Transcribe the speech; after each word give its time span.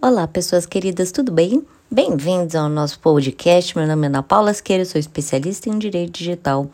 Olá, 0.00 0.28
pessoas 0.28 0.64
queridas, 0.64 1.10
tudo 1.10 1.32
bem? 1.32 1.66
Bem-vindos 1.90 2.54
ao 2.54 2.68
nosso 2.68 3.00
podcast. 3.00 3.76
Meu 3.76 3.84
nome 3.84 4.04
é 4.04 4.06
Ana 4.06 4.22
Paula 4.22 4.52
Asqueira, 4.52 4.84
sou 4.84 4.96
especialista 4.96 5.68
em 5.68 5.76
direito 5.76 6.12
digital 6.12 6.70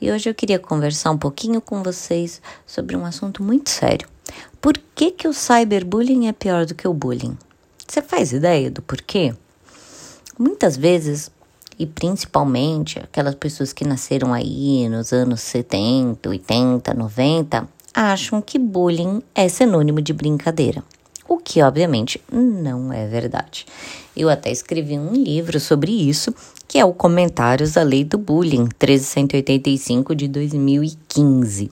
e 0.00 0.08
hoje 0.12 0.30
eu 0.30 0.34
queria 0.34 0.60
conversar 0.60 1.10
um 1.10 1.18
pouquinho 1.18 1.60
com 1.60 1.82
vocês 1.82 2.40
sobre 2.64 2.96
um 2.96 3.04
assunto 3.04 3.42
muito 3.42 3.68
sério. 3.68 4.08
Por 4.60 4.78
que, 4.94 5.10
que 5.10 5.26
o 5.26 5.34
cyberbullying 5.34 6.28
é 6.28 6.32
pior 6.32 6.66
do 6.66 6.74
que 6.76 6.86
o 6.86 6.94
bullying? 6.94 7.36
Você 7.84 8.00
faz 8.00 8.32
ideia 8.32 8.70
do 8.70 8.80
porquê? 8.80 9.34
Muitas 10.38 10.76
vezes, 10.76 11.32
e 11.76 11.84
principalmente 11.84 13.00
aquelas 13.00 13.34
pessoas 13.34 13.72
que 13.72 13.84
nasceram 13.84 14.32
aí 14.32 14.88
nos 14.88 15.12
anos 15.12 15.40
70, 15.40 16.28
80, 16.28 16.94
90, 16.94 17.68
acham 17.92 18.40
que 18.40 18.56
bullying 18.56 19.20
é 19.34 19.48
sinônimo 19.48 20.00
de 20.00 20.12
brincadeira 20.12 20.84
o 21.28 21.36
que 21.36 21.62
obviamente 21.62 22.20
não 22.32 22.92
é 22.92 23.06
verdade. 23.06 23.66
Eu 24.16 24.30
até 24.30 24.50
escrevi 24.50 24.98
um 24.98 25.12
livro 25.12 25.60
sobre 25.60 25.92
isso, 25.92 26.34
que 26.66 26.78
é 26.78 26.84
o 26.84 26.92
Comentários 26.92 27.76
à 27.76 27.82
Lei 27.82 28.02
do 28.02 28.18
Bullying, 28.18 28.62
1385 28.62 30.14
de 30.14 30.26
2015. 30.26 31.70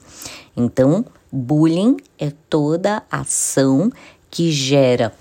Então, 0.55 1.03
bullying 1.31 1.97
é 2.17 2.31
toda 2.49 3.03
ação 3.11 3.91
que 4.29 4.51
gera 4.51 5.13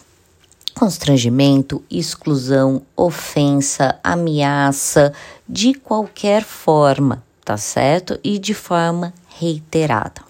constrangimento, 0.74 1.82
exclusão, 1.90 2.82
ofensa, 2.94 3.98
ameaça 4.04 5.12
de 5.48 5.72
qualquer 5.72 6.44
forma, 6.44 7.24
tá 7.42 7.56
certo? 7.56 8.20
E 8.22 8.38
de 8.38 8.52
forma 8.52 9.14
reiterada. 9.38 10.20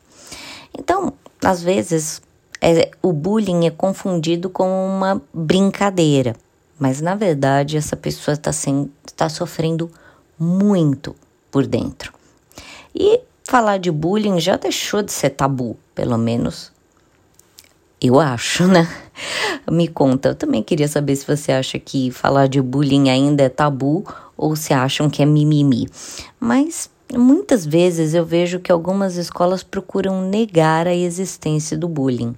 Então, 0.79 1.13
às 1.43 1.63
vezes 1.63 2.23
é, 2.67 2.91
o 3.01 3.13
bullying 3.13 3.67
é 3.67 3.71
confundido 3.71 4.51
com 4.51 4.67
uma 4.89 5.23
brincadeira, 5.33 6.35
mas 6.77 7.01
na 7.01 7.15
verdade 7.15 7.77
essa 7.77 7.97
pessoa 7.97 8.35
está 8.35 8.51
tá 9.15 9.29
sofrendo 9.29 9.89
muito 10.37 11.15
por 11.49 11.65
dentro. 11.65 12.13
E 12.93 13.21
falar 13.45 13.79
de 13.79 13.93
bullying 13.93 14.41
já 14.41 14.57
deixou 14.57 15.01
de 15.01 15.13
ser 15.13 15.31
tabu, 15.31 15.77
pelo 15.95 16.19
menos 16.19 16.73
eu 18.01 18.19
acho, 18.19 18.67
né? 18.67 18.89
Me 19.71 19.87
conta, 19.87 20.31
eu 20.31 20.35
também 20.35 20.63
queria 20.63 20.89
saber 20.89 21.15
se 21.15 21.25
você 21.25 21.53
acha 21.53 21.79
que 21.79 22.11
falar 22.11 22.49
de 22.49 22.61
bullying 22.61 23.09
ainda 23.09 23.45
é 23.45 23.49
tabu 23.49 24.05
ou 24.37 24.57
se 24.57 24.75
acham 24.75 25.09
que 25.09 25.23
é 25.23 25.27
mimimi. 25.27 25.89
Mas 26.39 26.91
muitas 27.13 27.65
vezes 27.65 28.13
eu 28.13 28.25
vejo 28.25 28.59
que 28.59 28.73
algumas 28.73 29.15
escolas 29.17 29.63
procuram 29.63 30.29
negar 30.29 30.89
a 30.89 30.95
existência 30.95 31.79
do 31.79 31.89
bullying 31.89 32.35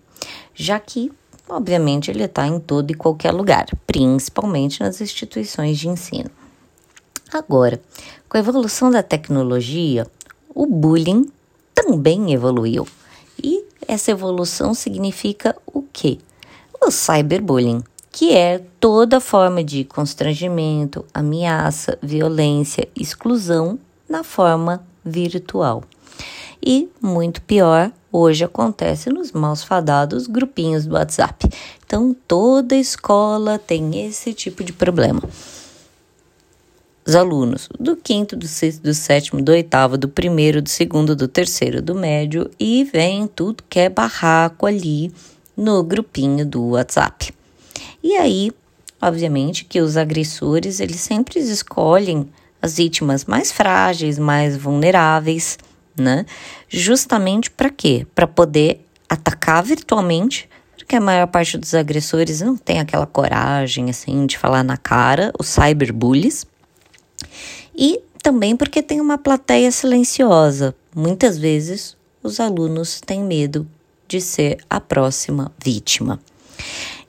já 0.55 0.79
que, 0.79 1.11
obviamente, 1.49 2.11
ele 2.11 2.25
está 2.25 2.47
em 2.47 2.59
todo 2.59 2.91
e 2.91 2.95
qualquer 2.95 3.33
lugar, 3.33 3.67
principalmente 3.87 4.81
nas 4.81 5.01
instituições 5.01 5.79
de 5.79 5.89
ensino. 5.89 6.31
Agora, 7.33 7.81
com 8.29 8.37
a 8.37 8.41
evolução 8.41 8.91
da 8.91 9.03
tecnologia, 9.03 10.07
o 10.55 10.67
bullying 10.67 11.31
também 11.75 12.33
evoluiu. 12.33 12.87
E 13.43 13.65
essa 13.87 14.11
evolução 14.11 14.75
significa 14.75 15.57
o 15.67 15.83
quê? 15.93 16.19
O 16.81 16.91
cyberbullying, 16.91 17.83
que 18.11 18.35
é 18.35 18.63
toda 18.81 19.21
forma 19.21 19.63
de 19.63 19.85
constrangimento, 19.85 21.05
ameaça, 21.15 21.99
violência, 22.03 22.89
exclusão 22.97 23.79
na 24.09 24.25
forma 24.25 24.85
virtual. 25.05 25.85
E, 26.65 26.89
muito 27.01 27.41
pior, 27.43 27.93
hoje 28.13 28.45
acontece 28.45 29.11
nos 29.11 29.33
maus 29.33 29.63
fadados 29.63 30.27
grupinhos 30.27 30.87
do 30.87 30.95
WhatsApp. 30.95 31.49
Então, 31.85 32.15
toda 32.27 32.77
escola 32.77 33.59
tem 33.59 34.07
esse 34.07 34.33
tipo 34.33 34.63
de 34.65 34.73
problema. 34.73 35.23
Os 37.07 37.15
alunos 37.15 37.71
do 37.81 37.97
quinto, 37.97 38.37
do 38.37 38.47
sexto, 38.47 38.83
do 38.83 38.93
sétimo, 38.93 39.41
do 39.41 39.51
oitavo, 39.51 39.97
do 39.97 40.09
primeiro, 40.09 40.61
do 40.61 40.69
segundo, 40.69 41.17
do 41.17 41.27
terceiro, 41.27 41.81
do 41.81 41.95
médio 41.95 42.51
e 42.61 42.85
vem 42.85 43.27
tudo 43.27 43.65
que 43.67 43.81
é 43.81 43.89
barraco 43.89 44.67
ali 44.67 45.11
no 45.57 45.83
grupinho 45.83 46.45
do 46.45 46.73
WhatsApp. 46.73 47.33
E 48.03 48.15
aí, 48.15 48.53
obviamente, 49.01 49.65
que 49.65 49.81
os 49.81 49.97
agressores 49.97 50.81
eles 50.81 51.01
sempre 51.01 51.41
escolhem 51.41 52.29
as 52.61 52.77
vítimas 52.77 53.25
mais 53.25 53.51
frágeis, 53.51 54.19
mais 54.19 54.57
vulneráveis 54.57 55.57
né? 55.99 56.25
Justamente 56.69 57.51
para 57.51 57.71
quê? 57.71 58.07
Para 58.15 58.27
poder 58.27 58.85
atacar 59.09 59.63
virtualmente, 59.63 60.49
porque 60.77 60.97
a 60.97 61.01
maior 61.01 61.27
parte 61.27 61.59
dos 61.59 61.75
agressores 61.75 62.41
não 62.41 62.57
tem 62.57 62.81
aquela 62.81 63.07
coragem 63.07 63.91
assim 63.91 64.27
de 64.27 64.39
falar 64.39 64.63
na 64.63 64.77
cara, 64.77 65.33
os 65.39 65.49
cyberbullies. 65.49 66.47
E 67.77 68.01
também 68.23 68.57
porque 68.57 68.83
tem 68.83 69.01
uma 69.01 69.19
plateia 69.19 69.71
silenciosa. 69.71 70.75
Muitas 70.95 71.39
vezes 71.39 71.97
os 72.23 72.41
alunos 72.41 73.01
têm 73.01 73.23
medo 73.23 73.67
de 74.07 74.21
ser 74.21 74.59
a 74.69 74.81
próxima 74.81 75.53
vítima. 75.63 76.19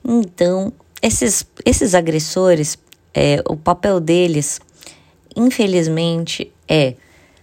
Então, 0.04 0.72
esses, 1.02 1.46
esses 1.64 1.94
agressores, 1.94 2.78
é, 3.14 3.42
o 3.48 3.56
papel 3.56 3.98
deles, 3.98 4.60
infelizmente, 5.34 6.52
é 6.68 6.94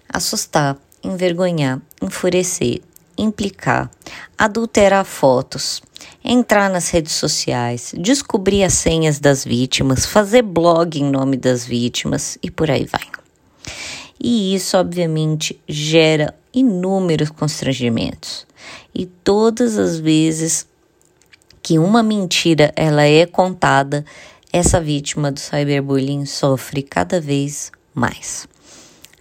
assustar, 0.08 0.78
envergonhar, 1.08 1.82
enfurecer, 2.02 2.82
implicar, 3.18 3.90
adulterar 4.38 5.06
fotos, 5.06 5.82
entrar 6.24 6.70
nas 6.70 6.90
redes 6.90 7.14
sociais, 7.14 7.94
descobrir 7.98 8.64
as 8.64 8.74
senhas 8.74 9.20
das 9.20 9.44
vítimas, 9.44 10.06
fazer 10.06 10.44
blog 10.44 11.00
em 11.00 11.10
nome 11.10 11.38
das 11.38 11.66
vítimas 11.66 12.38
e 12.44 12.52
por 12.52 12.70
aí 12.70 12.86
vai. 12.86 13.08
E 14.20 14.54
isso, 14.56 14.78
obviamente, 14.78 15.60
gera 15.68 16.34
inúmeros 16.54 17.30
constrangimentos. 17.30 18.48
E 18.94 19.06
todas 19.06 19.78
as 19.78 20.00
vezes 20.00 20.68
que 21.62 21.78
uma 21.78 22.02
mentira 22.02 22.72
ela 22.76 23.04
é 23.04 23.26
contada, 23.26 24.04
essa 24.52 24.80
vítima 24.80 25.32
do 25.32 25.40
cyberbullying 25.40 26.26
sofre 26.26 26.82
cada 26.82 27.22
vez 27.22 27.72
mais. 27.94 28.48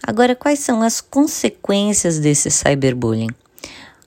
Agora, 0.01 0.35
quais 0.35 0.59
são 0.59 0.81
as 0.81 1.01
consequências 1.01 2.19
desse 2.19 2.49
cyberbullying? 2.49 3.31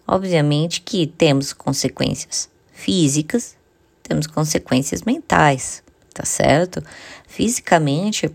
Obviamente 0.07 0.81
que 0.81 1.07
temos 1.07 1.53
consequências 1.53 2.49
físicas, 2.73 3.57
temos 4.03 4.27
consequências 4.27 5.03
mentais, 5.03 5.83
tá 6.13 6.25
certo? 6.25 6.83
Fisicamente, 7.29 8.31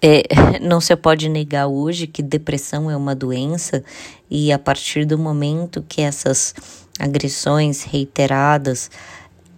é, 0.00 0.24
não 0.60 0.80
se 0.80 0.94
pode 0.96 1.28
negar 1.28 1.68
hoje 1.68 2.08
que 2.08 2.22
depressão 2.22 2.90
é 2.90 2.96
uma 2.96 3.14
doença 3.14 3.84
e 4.28 4.50
a 4.50 4.58
partir 4.58 5.04
do 5.04 5.16
momento 5.16 5.84
que 5.88 6.00
essas 6.02 6.54
agressões 6.98 7.84
reiteradas 7.84 8.90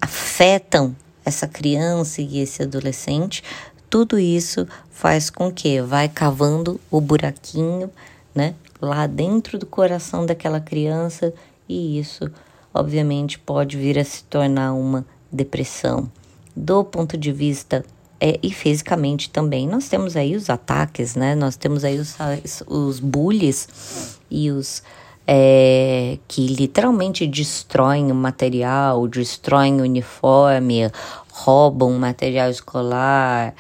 afetam 0.00 0.94
essa 1.25 1.49
criança 1.49 2.21
e 2.21 2.41
esse 2.41 2.62
adolescente, 2.62 3.43
tudo 3.94 4.19
isso 4.19 4.66
faz 4.91 5.31
com 5.31 5.53
que 5.53 5.81
vai 5.81 6.09
cavando 6.09 6.81
o 6.91 7.00
buraquinho, 7.00 7.88
né, 8.34 8.56
lá 8.82 9.06
dentro 9.06 9.56
do 9.56 9.66
coração 9.66 10.27
daquela 10.27 10.59
criança 10.59 11.32
e 11.69 11.97
isso, 12.00 12.28
obviamente, 12.75 13.38
pode 13.38 13.77
vir 13.77 13.97
a 13.97 14.03
se 14.03 14.25
tornar 14.25 14.72
uma 14.72 15.06
depressão. 15.31 16.10
Do 16.56 16.82
ponto 16.82 17.16
de 17.16 17.31
vista 17.31 17.84
é, 18.21 18.37
e 18.43 18.53
fisicamente 18.53 19.31
também, 19.31 19.65
nós 19.69 19.88
temos 19.88 20.16
aí 20.16 20.34
os 20.34 20.50
ataques, 20.50 21.15
né? 21.15 21.37
Nós 21.37 21.55
temos 21.55 21.84
aí 21.84 21.97
os, 21.97 22.16
os 22.66 22.99
bullies 22.99 24.19
e 24.28 24.50
os 24.50 24.82
é, 25.25 26.19
que 26.26 26.49
literalmente 26.49 27.28
destroem 27.28 28.11
o 28.11 28.15
material, 28.15 29.06
destroem 29.06 29.81
o 29.81 29.85
uniforme, 29.85 30.90
roubam 31.31 31.93
material 31.93 32.50
escolar, 32.50 33.55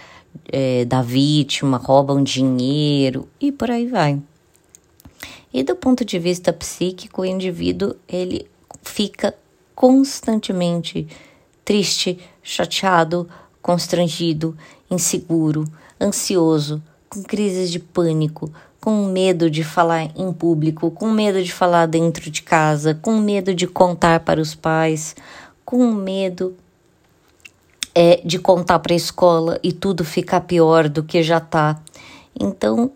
é, 0.50 0.84
da 0.84 1.02
vítima, 1.02 1.76
roubam 1.76 2.22
dinheiro 2.22 3.28
e 3.40 3.50
por 3.50 3.70
aí 3.70 3.86
vai. 3.86 4.20
E 5.52 5.62
do 5.62 5.76
ponto 5.76 6.04
de 6.04 6.18
vista 6.18 6.52
psíquico, 6.52 7.22
o 7.22 7.24
indivíduo 7.24 7.94
ele 8.08 8.46
fica 8.82 9.34
constantemente 9.74 11.06
triste, 11.64 12.18
chateado, 12.42 13.28
constrangido, 13.62 14.56
inseguro, 14.90 15.64
ansioso, 16.00 16.82
com 17.08 17.22
crises 17.22 17.70
de 17.70 17.78
pânico, 17.78 18.52
com 18.80 19.06
medo 19.06 19.48
de 19.48 19.64
falar 19.64 20.10
em 20.14 20.32
público, 20.32 20.90
com 20.90 21.10
medo 21.10 21.42
de 21.42 21.52
falar 21.52 21.86
dentro 21.86 22.30
de 22.30 22.42
casa, 22.42 22.94
com 22.94 23.16
medo 23.18 23.54
de 23.54 23.66
contar 23.66 24.20
para 24.20 24.40
os 24.40 24.54
pais, 24.54 25.16
com 25.64 25.90
medo 25.92 26.54
é, 27.94 28.20
de 28.24 28.38
contar 28.38 28.78
para 28.80 28.92
a 28.92 28.96
escola 28.96 29.58
e 29.62 29.72
tudo 29.72 30.04
ficar 30.04 30.40
pior 30.42 30.88
do 30.88 31.02
que 31.02 31.22
já 31.22 31.38
está. 31.38 31.80
Então, 32.38 32.90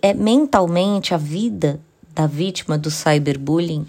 é, 0.00 0.14
mentalmente, 0.14 1.12
a 1.12 1.18
vida 1.18 1.80
da 2.14 2.26
vítima 2.26 2.78
do 2.78 2.90
cyberbullying 2.90 3.86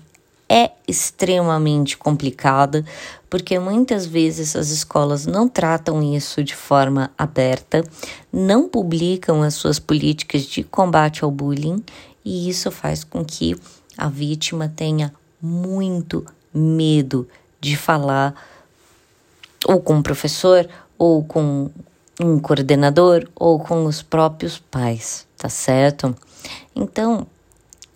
é 0.47 0.71
extremamente 0.87 1.97
complicada, 1.97 2.85
porque 3.29 3.57
muitas 3.57 4.05
vezes 4.05 4.55
as 4.55 4.69
escolas 4.69 5.25
não 5.25 5.47
tratam 5.47 6.03
isso 6.15 6.43
de 6.43 6.55
forma 6.55 7.11
aberta, 7.17 7.83
não 8.31 8.67
publicam 8.67 9.41
as 9.41 9.55
suas 9.55 9.79
políticas 9.79 10.43
de 10.43 10.63
combate 10.63 11.23
ao 11.23 11.31
bullying, 11.31 11.83
e 12.23 12.49
isso 12.49 12.69
faz 12.69 13.03
com 13.03 13.23
que 13.23 13.55
a 13.97 14.07
vítima 14.07 14.71
tenha 14.75 15.13
muito 15.41 16.25
medo 16.53 17.27
de 17.59 17.75
falar 17.75 18.35
ou 19.67 19.81
com 19.81 19.99
o 19.99 20.03
professor, 20.03 20.67
ou 20.97 21.23
com 21.23 21.69
um 22.19 22.39
coordenador, 22.39 23.27
ou 23.35 23.59
com 23.59 23.85
os 23.85 24.01
próprios 24.01 24.57
pais, 24.57 25.27
tá 25.37 25.49
certo? 25.49 26.15
Então, 26.75 27.27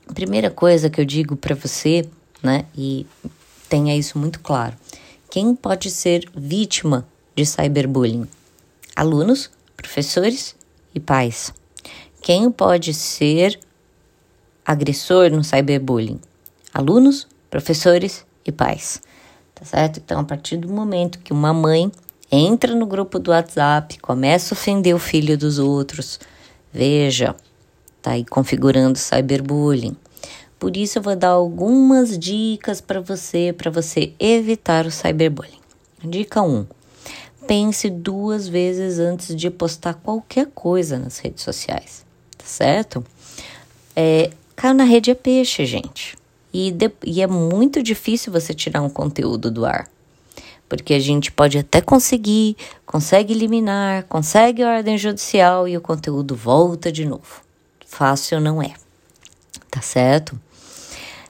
a 0.08 0.14
primeira 0.14 0.50
coisa 0.50 0.90
que 0.90 1.00
eu 1.00 1.06
digo 1.06 1.36
para 1.36 1.56
você 1.56 2.10
né? 2.42 2.66
E 2.76 3.06
tenha 3.68 3.96
isso 3.96 4.18
muito 4.18 4.40
claro. 4.40 4.76
Quem 5.30 5.56
pode 5.56 5.92
ser 5.92 6.30
vítima 6.36 7.08
de 7.36 7.46
cyberbullying? 7.46 8.28
Alunos, 8.96 9.50
professores 9.78 10.56
e 10.94 11.00
pais. 11.00 11.54
Quem 12.22 12.52
pode 12.52 12.94
ser 12.94 13.60
agressor 14.66 15.30
no 15.32 15.44
cyberbullying? 15.44 16.20
Alunos, 16.74 17.28
professores 17.50 18.26
e 18.46 18.52
pais. 18.52 19.02
Tá 19.60 19.66
certo? 19.66 20.00
Então, 20.04 20.22
a 20.22 20.24
partir 20.24 20.56
do 20.56 20.70
momento 20.70 21.20
que 21.20 21.34
uma 21.34 21.54
mãe 21.54 21.92
entra 22.32 22.74
no 22.74 22.86
grupo 22.86 23.20
do 23.20 23.32
WhatsApp, 23.32 24.00
começa 24.00 24.54
a 24.54 24.58
ofender 24.58 24.96
o 24.96 25.00
filho 25.00 25.38
dos 25.38 25.60
outros, 25.60 26.18
veja, 26.72 27.36
tá 28.02 28.12
aí 28.12 28.24
configurando 28.24 28.98
cyberbullying. 28.98 29.98
Por 30.58 30.78
isso 30.78 31.00
eu 31.00 31.02
vou 31.02 31.16
dar 31.16 31.30
algumas 31.30 32.18
dicas 32.18 32.80
para 32.80 33.02
você, 33.02 33.54
para 33.58 33.70
você 33.70 34.14
evitar 34.18 34.86
o 34.86 34.92
cyberbullying. 34.92 35.60
Dica 36.02 36.42
1. 36.42 36.66
Pense 37.46 37.90
duas 37.90 38.48
vezes 38.48 39.00
antes 39.00 39.36
de 39.36 39.50
postar 39.50 39.96
qualquer 39.96 40.48
coisa 40.54 40.98
nas 40.98 41.18
redes 41.18 41.44
sociais, 41.44 42.06
tá 42.38 42.46
certo? 42.46 43.04
É, 43.94 44.30
caiu 44.56 44.74
na 44.76 44.84
rede 44.84 45.12
é 45.12 45.16
peixe, 45.16 45.66
gente. 45.66 46.19
E, 46.54 46.72
de, 46.72 46.92
e 47.06 47.22
é 47.22 47.28
muito 47.28 47.82
difícil 47.84 48.32
você 48.32 48.54
tirar 48.54 48.82
um 48.82 48.90
conteúdo 48.90 49.52
do 49.52 49.66
ar. 49.66 49.88
Porque 50.68 50.94
a 50.94 51.00
gente 51.00 51.32
pode 51.32 51.58
até 51.58 51.82
conseguir, 51.82 52.56
consegue 52.86 53.34
eliminar, 53.34 54.04
consegue 54.04 54.64
ordem 54.64 54.98
judicial 54.98 55.68
e 55.68 55.76
o 55.76 55.82
conteúdo 55.82 56.36
volta 56.36 56.92
de 56.92 57.06
novo. 57.06 57.42
Fácil 57.86 58.40
não 58.40 58.62
é. 58.62 58.74
Tá 59.70 59.82
certo? 59.82 60.40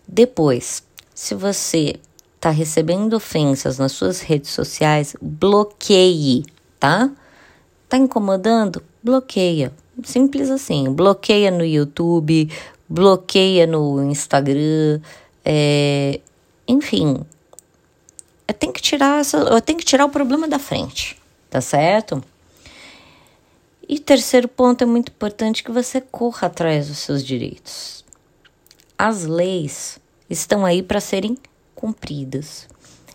Depois, 0.07 0.83
se 1.13 1.35
você 1.35 1.99
está 2.35 2.49
recebendo 2.49 3.13
ofensas 3.13 3.77
nas 3.77 3.91
suas 3.91 4.21
redes 4.21 4.51
sociais, 4.51 5.15
bloqueie, 5.21 6.45
tá? 6.79 7.11
Tá 7.87 7.97
incomodando? 7.97 8.81
Bloqueia. 9.03 9.73
Simples 10.03 10.49
assim. 10.49 10.91
Bloqueia 10.91 11.51
no 11.51 11.65
YouTube, 11.65 12.49
bloqueia 12.89 13.67
no 13.67 14.03
Instagram, 14.03 14.99
é... 15.45 16.19
enfim. 16.67 17.23
Eu 18.47 18.53
tenho 18.53 18.73
que 18.73 18.81
tirar 18.81 19.19
essa, 19.19 19.37
eu 19.37 19.61
tenho 19.61 19.77
que 19.77 19.85
tirar 19.85 20.05
o 20.05 20.09
problema 20.09 20.47
da 20.47 20.57
frente, 20.57 21.15
tá 21.49 21.61
certo? 21.61 22.23
E 23.87 23.99
terceiro 23.99 24.47
ponto 24.47 24.83
é 24.83 24.87
muito 24.87 25.11
importante 25.11 25.63
que 25.63 25.71
você 25.71 26.01
corra 26.01 26.47
atrás 26.47 26.87
dos 26.87 26.97
seus 26.99 27.23
direitos. 27.23 28.03
As 28.97 29.25
leis 29.25 29.99
estão 30.29 30.65
aí 30.65 30.83
para 30.83 30.99
serem 30.99 31.37
cumpridas. 31.73 32.67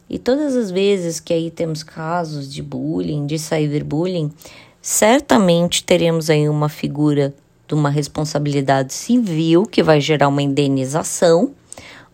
E 0.08 0.18
todas 0.18 0.56
as 0.56 0.70
vezes 0.70 1.20
que 1.20 1.32
aí 1.32 1.50
temos 1.50 1.82
casos 1.82 2.52
de 2.52 2.62
bullying, 2.62 3.26
de 3.26 3.38
cyberbullying, 3.38 4.32
certamente 4.80 5.84
teremos 5.84 6.28
aí 6.28 6.48
uma 6.48 6.68
figura 6.68 7.34
de 7.66 7.74
uma 7.74 7.90
responsabilidade 7.90 8.92
civil 8.92 9.64
que 9.64 9.82
vai 9.82 10.00
gerar 10.00 10.28
uma 10.28 10.42
indenização, 10.42 11.52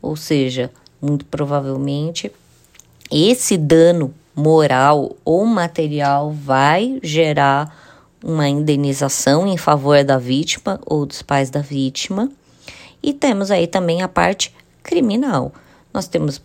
ou 0.01 0.17
seja, 0.17 0.71
muito 1.01 1.25
provavelmente 1.25 2.31
esse 3.11 3.57
dano 3.57 4.15
moral 4.35 5.17
ou 5.25 5.45
material 5.45 6.31
vai 6.31 7.01
gerar 7.03 7.77
uma 8.23 8.49
indenização 8.49 9.47
em 9.47 9.57
favor 9.57 10.05
da 10.05 10.19
vítima 10.19 10.81
ou 10.87 11.05
dos 11.05 11.23
pais 11.23 11.51
da 11.51 11.61
vítima. 11.61 12.31
E 13.03 13.13
temos 13.13 13.51
aí 13.51 13.67
também 13.67 14.03
a 14.03 14.09
parte 14.09 14.55
criminal. 14.83 15.53
Nós 15.93 16.07
temos, 16.07 16.41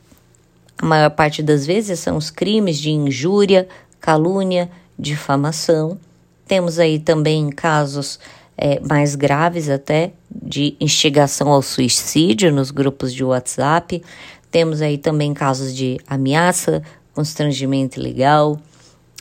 a 0.77 0.85
maior 0.85 1.11
parte 1.11 1.43
das 1.43 1.65
vezes, 1.65 1.99
são 1.99 2.17
os 2.17 2.31
crimes 2.31 2.79
de 2.79 2.89
injúria, 2.89 3.67
calúnia, 3.99 4.71
difamação. 4.97 5.99
Temos 6.47 6.79
aí 6.79 6.97
também 6.97 7.49
casos 7.49 8.19
é, 8.57 8.79
mais 8.79 9.15
graves 9.15 9.69
até 9.69 10.13
de 10.29 10.75
instigação 10.79 11.49
ao 11.49 11.61
suicídio 11.61 12.51
nos 12.51 12.71
grupos 12.71 13.13
de 13.13 13.23
WhatsApp. 13.23 14.01
Temos 14.49 14.81
aí 14.81 14.97
também 14.97 15.33
casos 15.33 15.75
de 15.75 15.99
ameaça, 16.07 16.81
constrangimento 17.13 17.99
ilegal, 17.99 18.59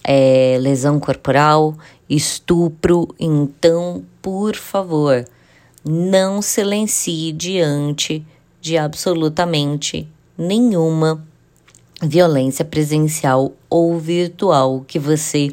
é, 0.03 0.57
lesão 0.61 1.01
corporal, 1.01 1.77
estupro. 2.09 3.09
Então, 3.19 4.05
por 4.23 4.55
favor, 4.55 5.25
não 5.85 6.41
silencie 6.41 7.33
diante 7.33 8.25
de 8.61 8.79
absolutamente 8.79 10.09
nenhuma 10.39 11.25
violência 12.03 12.65
presencial 12.65 13.53
ou 13.69 13.99
virtual 13.99 14.85
que 14.87 14.99
você 14.99 15.51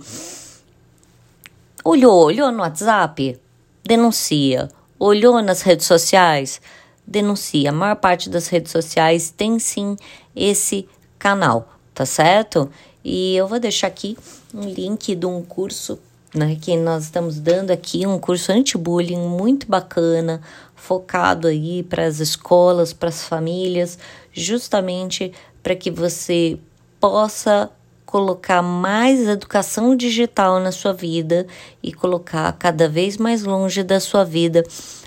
olhou, 1.83 2.25
olhou 2.25 2.51
no 2.51 2.59
WhatsApp, 2.59 3.39
denuncia, 3.83 4.69
olhou 4.99 5.41
nas 5.41 5.61
redes 5.61 5.85
sociais, 5.85 6.61
denuncia. 7.05 7.69
A 7.69 7.73
maior 7.73 7.95
parte 7.95 8.29
das 8.29 8.47
redes 8.47 8.71
sociais 8.71 9.29
tem 9.29 9.59
sim 9.59 9.95
esse 10.35 10.87
canal, 11.17 11.69
tá 11.93 12.05
certo? 12.05 12.69
E 13.03 13.35
eu 13.35 13.47
vou 13.47 13.59
deixar 13.59 13.87
aqui 13.87 14.17
um 14.53 14.61
link 14.61 15.15
de 15.15 15.25
um 15.25 15.41
curso 15.43 15.99
né, 16.33 16.57
que 16.59 16.77
nós 16.77 17.05
estamos 17.05 17.39
dando 17.39 17.71
aqui 17.71 18.05
um 18.07 18.17
curso 18.17 18.51
anti-bullying 18.51 19.17
muito 19.17 19.67
bacana, 19.67 20.41
focado 20.75 21.47
aí 21.47 21.83
para 21.83 22.05
as 22.05 22.19
escolas, 22.19 22.93
para 22.93 23.09
as 23.09 23.23
famílias, 23.23 23.99
justamente 24.31 25.33
para 25.61 25.75
que 25.75 25.91
você 25.91 26.57
possa 26.99 27.69
colocar 28.11 28.62
mais 28.62 29.25
educação 29.25 29.95
digital 29.95 30.59
na 30.59 30.74
sua 30.74 30.91
vida 30.91 31.47
e 31.81 31.93
colocar 31.93 32.51
cada 32.59 32.89
vez 32.89 33.15
mais 33.15 33.43
longe 33.43 33.83
da 33.83 34.01
sua 34.01 34.25
vida 34.25 34.65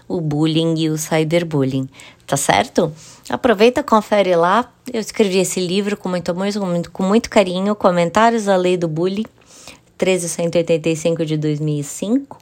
o 0.08 0.22
bullying 0.22 0.74
e 0.78 0.88
o 0.88 0.96
cyberbullying, 0.96 1.86
tá 2.26 2.36
certo? 2.36 2.90
Aproveita, 3.28 3.82
confere 3.82 4.34
lá. 4.34 4.72
Eu 4.90 5.00
escrevi 5.00 5.38
esse 5.38 5.60
livro 5.60 5.98
com 5.98 6.08
muito 6.08 6.30
amor, 6.30 6.50
com 6.52 6.66
muito, 6.66 6.90
com 6.90 7.02
muito 7.02 7.28
carinho, 7.28 7.74
comentários 7.74 8.48
à 8.48 8.56
lei 8.56 8.78
do 8.78 8.88
bullying 8.88 9.26
13185 9.98 11.26
de 11.26 11.36
2005, 11.36 12.38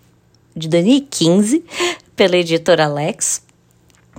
de 0.55 0.69
2015, 0.69 1.65
pela 2.15 2.37
editora 2.37 2.85
Alex. 2.85 3.43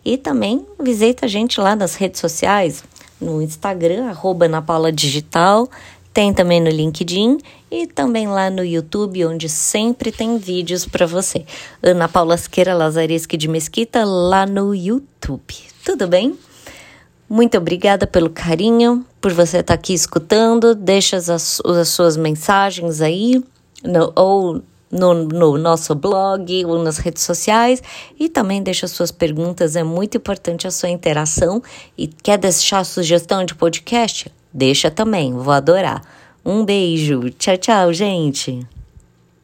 e 0.05 0.17
também 0.17 0.65
visita 0.79 1.25
a 1.25 1.29
gente 1.29 1.59
lá 1.59 1.75
nas 1.75 1.95
redes 1.95 2.21
sociais, 2.21 2.81
no 3.19 3.41
Instagram, 3.41 4.09
arroba 4.09 4.61
Paula 4.61 4.89
Digital, 4.91 5.67
tem 6.13 6.31
também 6.33 6.61
no 6.61 6.69
LinkedIn 6.69 7.39
e 7.71 7.87
também 7.87 8.27
lá 8.27 8.49
no 8.49 8.63
YouTube, 8.63 9.25
onde 9.25 9.47
sempre 9.47 10.11
tem 10.11 10.37
vídeos 10.37 10.85
para 10.85 11.05
você. 11.05 11.45
Ana 11.81 12.07
Paula 12.07 12.37
Siqueira 12.37 12.73
Lazareschi 12.73 13.37
de 13.37 13.47
Mesquita, 13.47 14.03
lá 14.03 14.45
no 14.45 14.73
YouTube. 14.73 15.55
Tudo 15.85 16.07
bem? 16.07 16.37
Muito 17.29 17.57
obrigada 17.57 18.07
pelo 18.07 18.29
carinho, 18.29 19.05
por 19.21 19.31
você 19.31 19.57
estar 19.59 19.73
tá 19.73 19.79
aqui 19.79 19.93
escutando. 19.93 20.73
Deixa 20.73 21.17
as, 21.17 21.29
as 21.29 21.87
suas 21.89 22.17
mensagens 22.17 23.01
aí, 23.01 23.43
no, 23.83 24.11
ou 24.15 24.63
no, 24.91 25.13
no, 25.13 25.57
nosso 25.57 25.93
blog 25.93 26.65
ou 26.65 26.81
nas 26.81 26.97
redes 26.97 27.23
sociais 27.23 27.81
e 28.19 28.27
também 28.27 28.63
deixa 28.63 28.87
suas 28.87 29.11
perguntas, 29.11 29.75
é 29.75 29.83
muito 29.83 30.17
importante 30.17 30.67
a 30.67 30.71
sua 30.71 30.89
interação 30.89 31.61
e 31.97 32.07
quer 32.07 32.37
deixar 32.37 32.83
sugestão 32.83 33.45
de 33.45 33.53
podcast? 33.53 34.31
Deixa 34.51 34.89
também, 34.89 35.31
vou 35.33 35.53
adorar. 35.53 36.01
Um 36.51 36.65
beijo, 36.65 37.29
tchau, 37.37 37.57
tchau, 37.59 37.93
gente! 37.93 38.65